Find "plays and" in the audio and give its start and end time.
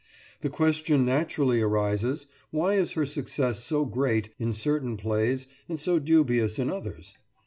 4.97-5.79